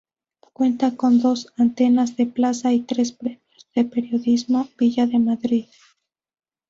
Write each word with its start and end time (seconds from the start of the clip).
Cuenta 0.53 0.95
con 0.97 1.21
dos 1.21 1.53
Antenas 1.57 2.17
de 2.17 2.25
Plata 2.25 2.73
y 2.73 2.79
tres 2.79 3.11
Premios 3.11 3.67
de 3.75 3.85
Periodismo 3.85 4.67
Villa 4.75 5.05
de 5.05 5.19
Madrid. 5.19 5.65